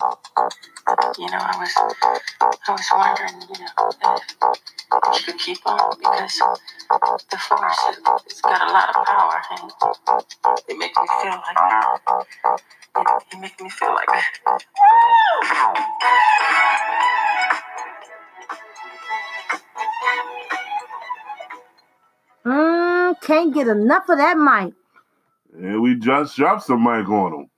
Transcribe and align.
You 0.00 1.26
know, 1.26 1.36
I 1.36 1.56
was, 1.60 1.72
I 1.76 2.72
was 2.72 2.90
wondering, 2.94 3.42
you 3.42 3.58
know, 3.60 3.68
if 5.12 5.26
you 5.26 5.32
could 5.32 5.38
keep 5.38 5.66
on 5.66 5.90
because 5.98 6.38
the 7.30 7.36
force 7.36 7.80
has 7.84 7.98
got 8.40 8.62
a 8.68 8.72
lot 8.72 8.88
of 8.88 9.04
power 9.04 9.42
and 9.50 9.70
it 10.68 10.78
makes 10.78 10.96
me 10.96 11.06
feel 11.20 11.36
like, 11.36 11.58
it, 12.96 13.06
it 13.32 13.38
makes 13.40 13.60
me 13.60 13.68
feel 13.68 13.94
like. 13.94 14.08
Mm, 22.46 23.20
can't 23.20 23.52
get 23.52 23.68
enough 23.68 24.08
of 24.08 24.16
that 24.16 24.38
mic. 24.38 24.72
Yeah, 25.60 25.76
we 25.78 25.96
just 25.96 26.36
dropped 26.36 26.62
some 26.62 26.84
mic 26.84 27.06
on 27.08 27.32
them. 27.32 27.49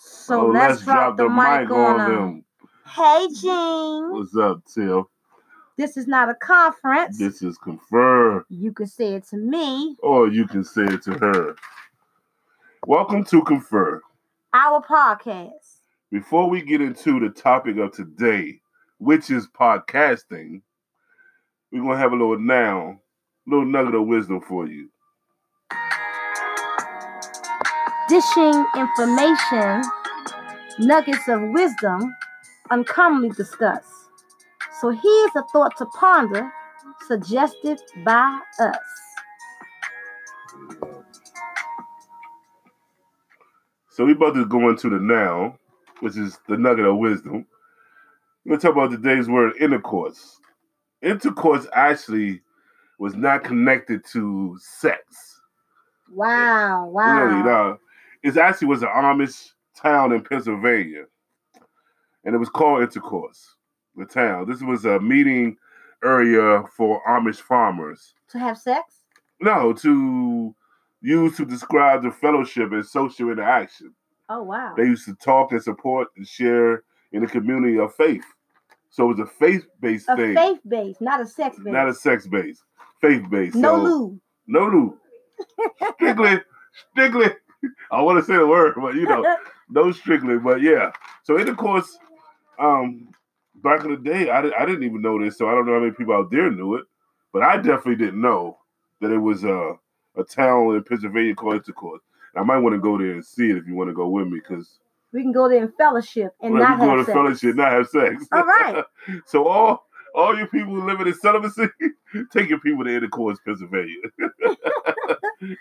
So 0.00 0.46
Oh, 0.48 0.50
let's, 0.50 0.82
drop, 0.82 1.16
the, 1.16 1.28
mic, 1.28 1.70
on 1.70 1.96
them. 1.98 2.44
Hey, 2.86 3.28
Gene. 3.40 4.12
What's 4.12 4.36
up, 4.36 4.62
Tiff? 4.66 5.06
This 5.76 5.96
is 5.96 6.06
not 6.06 6.28
a 6.28 6.34
conference. 6.34 7.18
This 7.18 7.42
is 7.42 7.56
Confer, 7.58 8.44
You 8.48 8.72
can 8.72 8.86
say 8.86 9.14
it 9.14 9.26
to 9.28 9.36
me. 9.36 9.96
or 10.02 10.28
you 10.28 10.46
can 10.46 10.64
say 10.64 10.84
it 10.84 11.02
to 11.04 11.12
her. 11.14 11.56
Welcome 12.86 13.24
to 13.24 13.42
Confer. 13.42 14.02
Our 14.54 14.82
podcast. 14.82 15.80
Before 16.10 16.48
we 16.48 16.62
get 16.62 16.80
into 16.80 17.20
the 17.20 17.28
topic 17.30 17.76
of 17.78 17.92
today, 17.92 18.60
which 18.98 19.30
is 19.30 19.46
podcasting, 19.48 20.62
we're 21.70 21.82
gonna 21.82 21.96
have 21.98 22.12
a 22.12 22.16
little 22.16 22.38
now, 22.38 23.00
little 23.46 23.66
nugget 23.66 23.94
of 23.94 24.06
wisdom 24.06 24.40
for 24.40 24.66
you. 24.66 24.88
Dishing 28.08 28.66
information, 28.74 29.82
nuggets 30.78 31.28
of 31.28 31.42
wisdom, 31.50 32.14
uncommonly 32.70 33.28
discussed. 33.30 33.92
So 34.80 34.90
here's 34.90 35.30
a 35.36 35.42
thought 35.52 35.76
to 35.76 35.86
ponder, 35.86 36.50
suggested 37.06 37.78
by 38.04 38.40
us. 38.60 38.76
So 43.90 44.06
we 44.06 44.12
about 44.12 44.34
to 44.36 44.46
go 44.46 44.70
into 44.70 44.88
the 44.88 45.00
now, 45.00 45.58
which 46.00 46.16
is 46.16 46.38
the 46.48 46.56
nugget 46.56 46.86
of 46.86 46.96
wisdom. 46.96 47.44
We're 48.46 48.56
gonna 48.56 48.60
talk 48.60 48.72
about 48.72 48.90
today's 48.90 49.28
word 49.28 49.54
intercourse. 49.60 50.40
Intercourse 51.02 51.66
actually 51.74 52.40
was 52.98 53.14
not 53.14 53.44
connected 53.44 54.04
to 54.12 54.56
sex. 54.60 55.40
Wow, 56.10 56.86
wow. 56.86 57.22
Really, 57.22 57.42
no. 57.42 57.78
It 58.22 58.36
actually 58.36 58.68
was 58.68 58.82
an 58.82 58.88
Amish 58.88 59.50
town 59.76 60.12
in 60.12 60.22
Pennsylvania. 60.22 61.04
And 62.24 62.34
it 62.34 62.38
was 62.38 62.48
called 62.48 62.82
Intercourse, 62.82 63.54
the 63.96 64.04
town. 64.04 64.48
This 64.48 64.60
was 64.60 64.84
a 64.84 64.98
meeting 65.00 65.56
area 66.04 66.62
for 66.76 67.00
Amish 67.08 67.40
farmers. 67.40 68.14
To 68.30 68.38
have 68.38 68.58
sex? 68.58 69.04
No, 69.40 69.72
to 69.74 70.54
use 71.00 71.36
to 71.36 71.44
describe 71.44 72.02
the 72.02 72.10
fellowship 72.10 72.72
and 72.72 72.84
social 72.84 73.30
interaction. 73.30 73.94
Oh, 74.28 74.42
wow. 74.42 74.74
They 74.76 74.84
used 74.84 75.06
to 75.06 75.14
talk 75.14 75.52
and 75.52 75.62
support 75.62 76.08
and 76.16 76.26
share 76.26 76.82
in 77.12 77.22
the 77.22 77.28
community 77.28 77.78
of 77.78 77.94
faith. 77.94 78.24
So 78.90 79.04
it 79.04 79.18
was 79.18 79.20
a 79.20 79.26
faith-based 79.26 80.08
A 80.08 80.16
thing, 80.16 80.34
faith 80.34 80.60
base, 80.66 80.96
not 81.00 81.20
a 81.20 81.26
sex 81.26 81.56
base. 81.58 81.72
not 81.72 81.88
a 81.88 81.94
sex-based, 81.94 82.62
faith-based. 83.00 83.54
no 83.54 83.76
so, 83.76 83.82
lube. 83.82 84.20
No 84.46 84.66
lube. 84.66 84.94
Strictly, 85.94 86.40
strictly. 86.92 87.26
I 87.92 88.02
want 88.02 88.18
to 88.18 88.24
say 88.24 88.36
the 88.36 88.46
word, 88.46 88.74
but 88.76 88.94
you 88.94 89.06
know, 89.06 89.24
no 89.68 89.92
strictly. 89.92 90.38
But 90.38 90.60
yeah. 90.60 90.92
So 91.24 91.38
intercourse, 91.38 91.98
um, 92.58 93.08
back 93.56 93.84
in 93.84 93.90
the 93.90 93.96
day, 93.96 94.30
I, 94.30 94.40
I 94.40 94.66
didn't 94.66 94.84
even 94.84 95.02
know 95.02 95.22
this, 95.22 95.36
so 95.38 95.48
I 95.48 95.52
don't 95.52 95.66
know 95.66 95.74
how 95.74 95.80
many 95.80 95.92
people 95.92 96.14
out 96.14 96.30
there 96.30 96.50
knew 96.50 96.74
it, 96.76 96.84
but 97.32 97.42
I 97.42 97.56
definitely 97.56 97.96
didn't 97.96 98.20
know 98.20 98.58
that 99.00 99.10
it 99.10 99.18
was 99.18 99.44
a 99.44 99.74
a 100.16 100.24
town 100.24 100.74
in 100.74 100.82
Pennsylvania 100.82 101.34
called 101.34 101.54
Intercourse. 101.54 102.02
I 102.34 102.42
might 102.42 102.58
want 102.58 102.74
to 102.74 102.80
go 102.80 102.98
there 102.98 103.12
and 103.12 103.24
see 103.24 103.50
it 103.50 103.56
if 103.56 103.66
you 103.66 103.74
want 103.74 103.88
to 103.90 103.94
go 103.94 104.08
with 104.08 104.26
me, 104.26 104.40
because 104.40 104.78
we 105.12 105.22
can 105.22 105.32
go 105.32 105.48
there 105.48 105.62
in 105.62 105.72
fellowship 105.72 106.34
and 106.40 106.54
well, 106.54 106.62
not 106.62 106.78
we 106.78 106.86
go 106.86 106.90
have 106.90 106.98
to 106.98 107.04
sex. 107.04 107.14
fellowship, 107.14 107.56
not 107.56 107.72
have 107.72 107.88
sex. 107.88 108.26
All 108.32 108.44
right. 108.44 108.84
so 109.26 109.48
all 109.48 109.87
all 110.18 110.36
you 110.36 110.46
people 110.48 110.74
who 110.74 110.84
living 110.84 111.06
in 111.06 111.14
celibacy, 111.14 111.68
take 112.32 112.48
your 112.48 112.58
people 112.58 112.84
to 112.84 112.94
Intercourse, 112.94 113.38
Pennsylvania. 113.44 113.94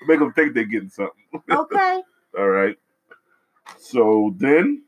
Make 0.07 0.19
them 0.19 0.33
think 0.33 0.55
they're 0.55 0.65
getting 0.65 0.89
something. 0.89 1.23
Okay. 1.49 2.01
All 2.37 2.47
right. 2.49 2.75
So 3.77 4.33
then 4.37 4.81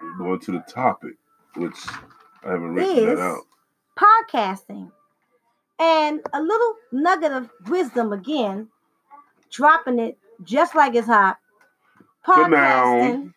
we're 0.00 0.18
going 0.18 0.40
to 0.40 0.52
the 0.52 0.64
topic, 0.72 1.14
which 1.56 1.76
I 2.44 2.50
haven't 2.50 2.74
written 2.74 3.08
Is 3.08 3.18
that 3.18 3.18
out. 3.18 3.42
podcasting. 3.98 4.92
And 5.80 6.20
a 6.32 6.40
little 6.40 6.74
nugget 6.92 7.32
of 7.32 7.50
wisdom 7.66 8.12
again, 8.12 8.68
dropping 9.50 9.98
it 9.98 10.18
just 10.44 10.74
like 10.76 10.94
it's 10.94 11.08
hot. 11.08 11.38
Podcasting 12.24 13.34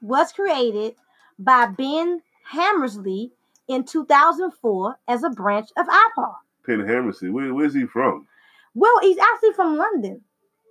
was 0.00 0.32
created 0.32 0.96
by 1.38 1.66
Ben 1.66 2.22
Hammersley 2.44 3.32
in 3.68 3.84
2004 3.84 4.96
as 5.08 5.22
a 5.22 5.30
branch 5.30 5.68
of 5.76 5.86
iPod. 5.86 6.34
Ben 6.66 6.86
Hammersley. 6.86 7.30
Where, 7.30 7.52
where's 7.52 7.74
he 7.74 7.86
from? 7.86 8.26
Well, 8.74 8.98
he's 9.00 9.18
actually 9.18 9.52
from 9.52 9.76
London. 9.76 10.22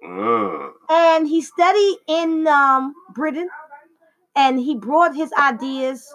Uh, 0.06 0.70
and 0.90 1.28
he 1.28 1.42
studied 1.42 1.98
in 2.08 2.48
um, 2.48 2.94
Britain 3.14 3.48
and 4.36 4.60
he 4.60 4.76
brought 4.76 5.16
his 5.16 5.32
ideas 5.34 6.12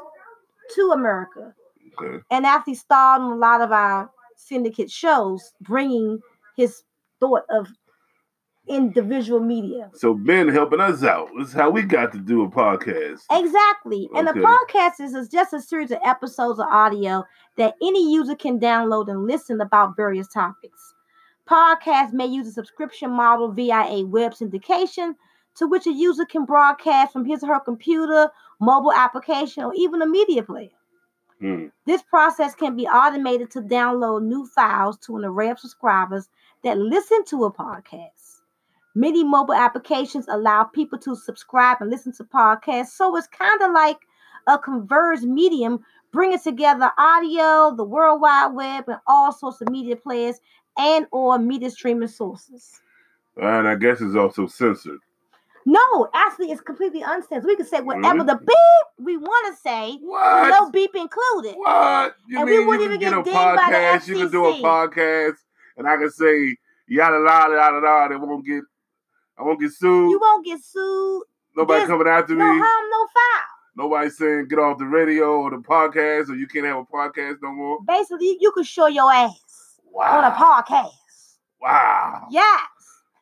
to 0.74 0.90
America. 0.92 1.54
okay. 2.00 2.22
And 2.30 2.44
actually 2.44 2.74
starred 2.74 3.22
in 3.22 3.28
a 3.28 3.36
lot 3.36 3.60
of 3.60 3.70
our 3.70 4.10
syndicate 4.36 4.90
shows, 4.90 5.52
bringing 5.60 6.20
his 6.56 6.82
thought 7.20 7.44
of 7.50 7.68
individual 8.68 9.40
media. 9.40 9.90
So 9.94 10.14
Ben 10.14 10.48
helping 10.48 10.80
us 10.80 11.02
out. 11.04 11.28
This 11.38 11.48
is 11.48 11.54
how 11.54 11.70
we 11.70 11.82
got 11.82 12.12
to 12.12 12.18
do 12.18 12.42
a 12.42 12.48
podcast. 12.50 13.22
Exactly. 13.30 14.08
And 14.14 14.28
Okay. 14.28 14.40
the 14.40 14.46
podcast 14.46 15.00
is, 15.00 15.14
is 15.14 15.28
just 15.28 15.52
a 15.52 15.60
series 15.60 15.90
of 15.90 15.98
episodes 16.04 16.58
of 16.58 16.66
audio 16.68 17.24
that 17.56 17.74
any 17.82 18.12
user 18.12 18.34
can 18.34 18.58
download 18.60 19.08
and 19.08 19.26
listen 19.26 19.60
about 19.60 19.96
various 19.96 20.28
topics. 20.28 20.94
Podcasts 21.48 22.12
may 22.12 22.26
use 22.26 22.48
a 22.48 22.52
subscription 22.52 23.10
model 23.10 23.52
via 23.52 23.84
a 23.88 24.04
web 24.04 24.32
syndication 24.32 25.14
to 25.54 25.66
which 25.66 25.86
a 25.86 25.92
user 25.92 26.24
can 26.24 26.44
broadcast 26.44 27.12
from 27.12 27.24
his 27.24 27.42
or 27.42 27.54
her 27.54 27.60
computer, 27.60 28.30
mobile 28.60 28.92
application, 28.92 29.62
or 29.64 29.72
even 29.74 30.02
a 30.02 30.06
media 30.06 30.42
player. 30.42 30.70
Hmm. 31.40 31.66
This 31.84 32.02
process 32.02 32.54
can 32.54 32.76
be 32.76 32.86
automated 32.86 33.50
to 33.52 33.60
download 33.60 34.22
new 34.24 34.46
files 34.46 34.98
to 35.06 35.16
an 35.18 35.24
array 35.24 35.50
of 35.50 35.58
subscribers 35.60 36.28
that 36.64 36.78
listen 36.78 37.24
to 37.26 37.44
a 37.44 37.52
podcast. 37.52 38.15
Many 38.96 39.24
mobile 39.24 39.52
applications 39.52 40.24
allow 40.26 40.64
people 40.64 40.98
to 41.00 41.14
subscribe 41.14 41.76
and 41.82 41.90
listen 41.90 42.12
to 42.14 42.24
podcasts, 42.24 42.96
so 42.96 43.14
it's 43.14 43.26
kind 43.26 43.60
of 43.60 43.72
like 43.72 43.98
a 44.46 44.58
converged 44.58 45.24
medium 45.24 45.84
bringing 46.12 46.38
together 46.38 46.90
audio, 46.96 47.76
the 47.76 47.84
World 47.84 48.22
Wide 48.22 48.54
Web, 48.54 48.88
and 48.88 48.98
all 49.06 49.32
sorts 49.32 49.60
of 49.60 49.68
media 49.68 49.96
players 49.96 50.40
and 50.78 51.06
or 51.12 51.38
media 51.38 51.68
streaming 51.68 52.08
sources. 52.08 52.80
And 53.36 53.68
I 53.68 53.74
guess 53.74 54.00
it's 54.00 54.16
also 54.16 54.46
censored. 54.46 55.00
No, 55.66 56.08
actually, 56.14 56.50
it's 56.50 56.62
completely 56.62 57.02
uncensored. 57.02 57.44
We 57.44 57.56
can 57.56 57.66
say 57.66 57.82
whatever 57.82 58.24
the 58.24 58.36
beep 58.36 59.04
we 59.04 59.18
want 59.18 59.54
to 59.54 59.60
say, 59.60 59.98
What? 60.00 60.48
no 60.48 60.70
beep 60.70 60.94
included. 60.94 61.54
What? 61.56 62.14
You 62.28 62.38
And 62.38 62.48
we 62.48 62.64
wouldn't 62.64 62.80
you 62.80 62.86
even 62.86 63.00
get 63.00 63.10
get 63.10 63.18
a 63.18 63.22
dinged 63.22 63.34
by 63.34 63.54
the 63.56 63.60
podcast? 63.60 64.08
You 64.08 64.16
can 64.16 64.30
do 64.30 64.46
a 64.46 64.52
podcast, 64.54 65.36
and 65.76 65.86
I 65.86 65.98
can 65.98 66.10
say 66.10 66.56
yada 66.88 67.22
yada 67.22 67.54
yada 67.56 67.80
yada. 67.84 68.14
They 68.14 68.16
won't 68.16 68.46
get. 68.46 68.62
I 69.38 69.42
won't 69.42 69.60
get 69.60 69.72
sued. 69.72 70.10
You 70.10 70.18
won't 70.20 70.44
get 70.44 70.62
sued. 70.62 71.22
Nobody 71.56 71.80
there's 71.80 71.88
coming 71.88 72.06
after 72.08 72.34
No 72.34 72.52
me. 72.52 72.58
harm, 72.60 72.90
no 72.90 73.06
foul. 73.06 73.44
Nobody 73.84 74.10
saying 74.10 74.48
get 74.48 74.58
off 74.58 74.78
the 74.78 74.86
radio 74.86 75.40
or 75.42 75.50
the 75.50 75.56
podcast, 75.58 76.28
or 76.30 76.34
you 76.34 76.46
can't 76.46 76.64
have 76.66 76.78
a 76.78 76.84
podcast 76.84 77.36
no 77.42 77.52
more. 77.52 77.78
Basically, 77.86 78.36
you, 78.40 78.50
can 78.52 78.64
show 78.64 78.86
your 78.86 79.12
ass 79.12 79.78
on 79.94 80.24
a 80.24 80.30
podcast. 80.30 80.92
Wow! 81.60 82.26
Yes. 82.30 82.60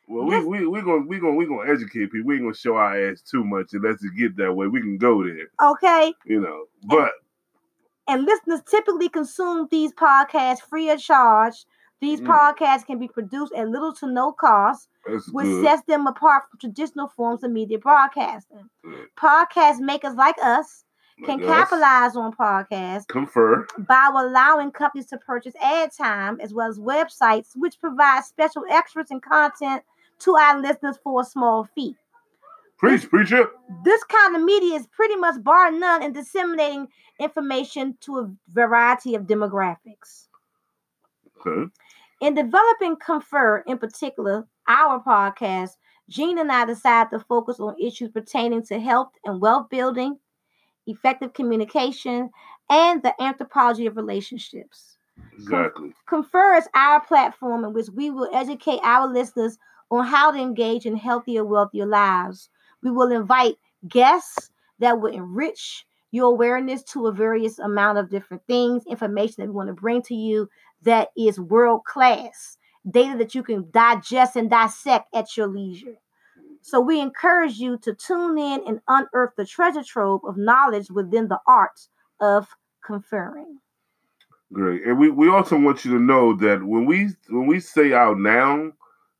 Well, 0.06 0.28
Yes. 0.30 0.44
we 0.44 0.60
we 0.60 0.66
we 0.66 0.82
gonna 0.82 1.06
we 1.06 1.18
gonna 1.18 1.34
we 1.34 1.46
gonna 1.46 1.70
educate 1.72 2.12
people. 2.12 2.26
We 2.26 2.34
ain't 2.34 2.44
gonna 2.44 2.54
show 2.54 2.76
our 2.76 3.08
ass 3.10 3.22
too 3.22 3.42
much 3.44 3.68
unless 3.72 4.04
it 4.04 4.10
get 4.18 4.36
that 4.36 4.52
way. 4.52 4.66
We 4.68 4.80
can 4.80 4.98
go 4.98 5.24
there, 5.24 5.48
Okay. 5.62 6.12
you 6.26 6.40
know. 6.40 6.66
But 6.84 7.12
And 8.06 8.24
listeners 8.26 8.60
typically 8.70 9.08
consume 9.08 9.66
these 9.70 9.92
podcasts 9.94 10.60
free 10.60 10.90
of 10.90 11.00
charge. 11.00 11.64
These 12.00 12.20
Mm. 12.20 12.26
podcasts 12.26 12.84
can 12.84 12.98
be 12.98 13.08
produced 13.08 13.54
at 13.54 13.68
little 13.70 13.94
to 13.94 14.06
no 14.06 14.30
cost, 14.32 14.88
that's 15.06 15.30
which 15.32 15.46
good. 15.46 15.64
sets 15.64 15.82
them 15.86 16.06
apart 16.06 16.44
from 16.50 16.58
traditional 16.58 17.08
forms 17.08 17.42
of 17.44 17.50
media 17.50 17.78
broadcasting. 17.78 18.68
Good. 18.84 19.08
Podcast 19.18 19.80
makers 19.80 20.14
like 20.14 20.36
us 20.42 20.84
can 21.24 21.38
capitalize 21.38 22.16
on 22.16 22.32
podcasts 22.32 23.06
Confer. 23.06 23.66
by 23.78 24.10
allowing 24.12 24.72
companies 24.72 25.06
to 25.06 25.18
purchase 25.18 25.54
ad 25.62 25.90
time 25.96 26.40
as 26.40 26.52
well 26.52 26.68
as 26.68 26.78
websites, 26.78 27.50
which 27.54 27.78
provide 27.80 28.24
special 28.24 28.64
extras 28.68 29.10
and 29.10 29.22
content 29.22 29.82
to 30.18 30.34
our 30.34 30.60
listeners 30.60 30.98
for 31.02 31.20
a 31.20 31.24
small 31.24 31.68
fee. 31.74 31.96
Preach, 32.78 33.08
preacher. 33.08 33.48
This 33.84 34.02
kind 34.04 34.34
of 34.34 34.42
media 34.42 34.74
is 34.74 34.86
pretty 34.88 35.16
much 35.16 35.42
bar 35.42 35.70
none 35.70 36.02
in 36.02 36.12
disseminating 36.12 36.88
information 37.20 37.96
to 38.00 38.18
a 38.18 38.30
variety 38.52 39.14
of 39.14 39.22
demographics. 39.22 40.26
Okay. 41.46 41.70
In 42.20 42.34
developing 42.34 42.96
Confer, 42.96 43.58
in 43.66 43.78
particular, 43.78 44.46
our 44.68 45.02
podcast, 45.02 45.76
Gene 46.08 46.38
and 46.38 46.52
I 46.52 46.64
decided 46.64 47.10
to 47.10 47.24
focus 47.24 47.60
on 47.60 47.76
issues 47.80 48.10
pertaining 48.10 48.62
to 48.66 48.78
health 48.78 49.12
and 49.24 49.40
wealth 49.40 49.68
building, 49.70 50.18
effective 50.86 51.32
communication, 51.32 52.30
and 52.70 53.02
the 53.02 53.20
anthropology 53.22 53.86
of 53.86 53.96
relationships. 53.96 54.98
Exactly. 55.32 55.92
Confer 56.06 56.56
is 56.56 56.68
our 56.74 57.00
platform 57.00 57.64
in 57.64 57.72
which 57.72 57.88
we 57.90 58.10
will 58.10 58.28
educate 58.34 58.80
our 58.82 59.12
listeners 59.12 59.58
on 59.90 60.04
how 60.04 60.30
to 60.30 60.38
engage 60.38 60.86
in 60.86 60.96
healthier, 60.96 61.44
wealthier 61.44 61.86
lives. 61.86 62.48
We 62.82 62.90
will 62.90 63.12
invite 63.12 63.56
guests 63.88 64.50
that 64.78 65.00
will 65.00 65.12
enrich 65.12 65.86
your 66.10 66.26
awareness 66.26 66.82
to 66.84 67.06
a 67.06 67.12
various 67.12 67.58
amount 67.58 67.98
of 67.98 68.10
different 68.10 68.42
things, 68.46 68.84
information 68.86 69.34
that 69.38 69.48
we 69.48 69.54
want 69.54 69.68
to 69.68 69.74
bring 69.74 70.02
to 70.02 70.14
you 70.14 70.48
that 70.82 71.08
is 71.16 71.40
world 71.40 71.84
class, 71.84 72.56
data 72.88 73.16
that 73.18 73.34
you 73.34 73.42
can 73.42 73.70
digest 73.70 74.36
and 74.36 74.50
dissect 74.50 75.14
at 75.14 75.36
your 75.36 75.46
leisure. 75.46 75.98
So 76.60 76.80
we 76.80 77.00
encourage 77.00 77.58
you 77.58 77.76
to 77.78 77.94
tune 77.94 78.38
in 78.38 78.62
and 78.66 78.80
unearth 78.88 79.36
the 79.36 79.44
treasure 79.44 79.82
trove 79.82 80.22
of 80.26 80.36
knowledge 80.36 80.90
within 80.90 81.28
the 81.28 81.38
arts 81.46 81.88
of 82.20 82.48
conferring. 82.84 83.58
Great. 84.52 84.84
And 84.86 84.98
we, 84.98 85.10
we 85.10 85.28
also 85.28 85.58
want 85.58 85.84
you 85.84 85.92
to 85.92 86.00
know 86.00 86.34
that 86.36 86.62
when 86.62 86.86
we 86.86 87.08
when 87.28 87.46
we 87.46 87.60
say 87.60 87.92
out 87.92 88.18
now, 88.18 88.72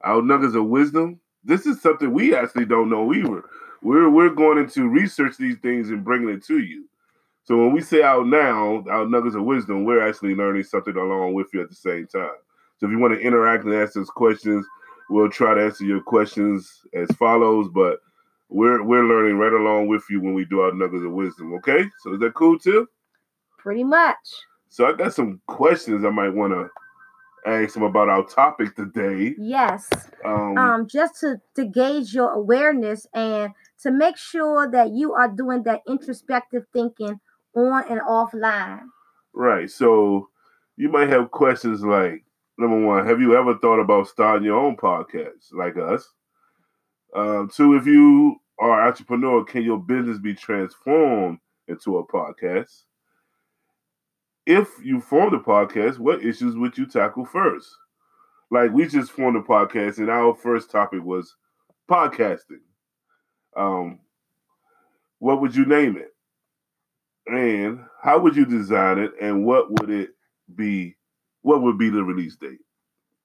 our 0.03 0.23
nuggets 0.23 0.55
of 0.55 0.67
wisdom, 0.67 1.21
this 1.43 1.67
is 1.67 1.83
something 1.83 2.13
we 2.13 2.35
actually 2.35 2.67
don't 2.67 2.89
know 2.89 3.13
either. 3.13 3.43
We're 3.83 4.09
we're 4.09 4.31
going 4.31 4.59
into 4.59 4.89
research 4.89 5.37
these 5.37 5.59
things 5.59 5.91
and 5.91 6.05
bringing 6.05 6.31
it 6.31 6.45
to 6.47 6.59
you. 6.61 6.89
So 7.43 7.59
when 7.59 7.73
we 7.73 7.83
say 7.83 8.03
out 8.03 8.27
now, 8.27 8.85
our 8.89 9.07
nuggets 9.07 9.35
of 9.35 9.43
wisdom, 9.43 9.85
we're 9.85 10.07
actually 10.07 10.35
learning 10.35 10.63
something 10.63 10.97
along 10.97 11.35
with 11.35 11.49
you 11.53 11.61
at 11.63 11.69
the 11.69 11.75
same 11.75 12.07
time. 12.07 12.31
So 12.79 12.87
if 12.87 12.93
you 12.93 12.99
want 12.99 13.15
to 13.15 13.21
interact 13.21 13.65
and 13.65 13.75
ask 13.75 13.97
us 13.97 14.09
questions, 14.09 14.67
we'll 15.11 15.31
try 15.31 15.55
to 15.55 15.65
answer 15.65 15.85
your 15.85 16.03
questions 16.03 16.81
as 16.95 17.09
follows. 17.17 17.69
But 17.73 17.99
we're 18.49 18.83
we're 18.83 19.05
learning 19.07 19.39
right 19.39 19.53
along 19.53 19.89
with 19.89 20.03
you 20.11 20.21
when 20.21 20.35
we 20.35 20.45
do 20.45 20.61
our 20.61 20.73
nuggets 20.73 21.05
of 21.05 21.13
wisdom. 21.13 21.55
Okay, 21.55 21.85
so 22.03 22.15
is 22.15 22.21
that 22.21 22.35
cool 22.35 22.59
too? 22.59 22.89
Pretty 23.59 23.85
much. 23.85 24.17
So 24.69 24.87
I 24.87 24.93
got 24.93 25.15
some 25.15 25.41
questions 25.47 26.05
I 26.05 26.11
might 26.11 26.35
want 26.35 26.53
to 26.53 26.69
ask 27.47 27.75
them 27.75 27.83
about 27.85 28.09
our 28.09 28.25
topic 28.25 28.75
today. 28.75 29.35
Yes. 29.39 29.89
Um, 30.25 30.57
Um, 30.59 30.87
just 30.89 31.21
to, 31.21 31.37
to 31.57 31.65
gauge 31.67 32.13
your 32.15 32.31
awareness 32.31 33.07
and 33.15 33.53
to 33.83 33.91
make 33.91 34.17
sure 34.17 34.69
that 34.71 34.91
you 34.93 35.13
are 35.13 35.29
doing 35.29 35.63
that 35.65 35.83
introspective 35.87 36.65
thinking 36.73 37.21
on 37.55 37.85
and 37.89 38.01
offline. 38.01 38.81
right. 39.33 39.71
So 39.71 40.29
you 40.77 40.89
might 40.91 41.09
have 41.11 41.31
questions 41.31 41.83
like 41.85 42.24
number 42.59 42.87
one, 42.87 43.07
have 43.07 43.21
you 43.21 43.37
ever 43.37 43.57
thought 43.59 43.81
about 43.81 44.09
starting 44.09 44.45
your 44.45 44.59
own 44.59 44.77
podcast 44.77 45.53
like 45.53 45.77
us? 45.77 46.09
Um, 47.15 47.51
two, 47.55 47.75
if 47.77 47.87
you 47.87 48.37
are 48.59 48.81
an 48.81 48.89
entrepreneur, 48.89 49.45
can 49.45 49.63
your 49.63 49.79
business 49.79 50.19
be 50.19 50.35
transformed 50.35 51.39
into 51.69 51.99
a 51.99 52.07
podcast? 52.07 52.85
If 54.47 54.69
you 54.83 55.01
formed 55.01 55.35
a 55.35 55.39
podcast, 55.39 55.99
what 55.99 56.25
issues 56.25 56.55
would 56.57 56.77
you 56.77 56.87
tackle 56.87 57.25
first? 57.25 57.69
Like 58.51 58.73
we 58.73 58.87
just 58.87 59.11
formed 59.11 59.37
a 59.37 59.41
podcast, 59.41 59.99
and 59.99 60.11
our 60.11 60.35
first 60.35 60.71
topic 60.71 61.03
was 61.03 61.35
podcasting. 61.91 62.61
Um, 63.57 64.01
what 65.19 65.41
would 65.41 65.57
you 65.57 65.65
name 65.65 65.97
it? 65.97 66.15
And 67.27 67.81
how 68.03 68.19
would 68.19 68.37
you 68.37 68.45
design 68.45 68.99
it? 68.99 69.13
And 69.21 69.47
what 69.47 69.71
would 69.71 69.91
it 69.91 70.11
be? 70.55 70.97
what 71.45 71.61
would 71.63 71.79
be 71.79 71.91
the 71.91 72.03
release 72.03 72.37
date? 72.37 72.59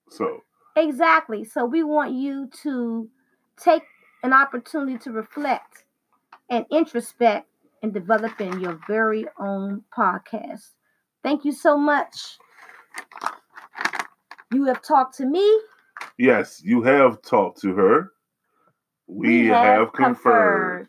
So 0.09 0.43
exactly. 0.75 1.45
So 1.45 1.65
we 1.65 1.83
want 1.83 2.13
you 2.13 2.49
to 2.63 3.09
take 3.57 3.83
an 4.23 4.33
opportunity 4.33 4.97
to 4.99 5.11
reflect 5.11 5.85
and 6.49 6.65
introspect 6.69 7.45
and 7.81 7.93
developing 7.93 8.59
your 8.59 8.77
very 8.87 9.25
own 9.39 9.83
podcast. 9.97 10.71
Thank 11.23 11.45
you 11.45 11.53
so 11.53 11.77
much. 11.77 12.37
You 14.51 14.65
have 14.65 14.81
talked 14.81 15.15
to 15.17 15.25
me. 15.25 15.61
Yes, 16.17 16.61
you 16.61 16.81
have 16.83 17.21
talked 17.21 17.61
to 17.61 17.73
her. 17.73 18.11
We, 19.07 19.43
we 19.43 19.47
have, 19.47 19.91
have, 19.97 20.17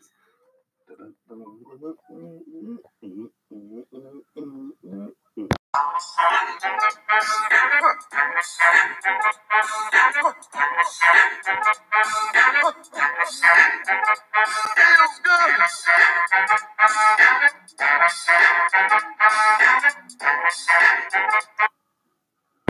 Feels 14.75 15.19
good. 15.23 15.41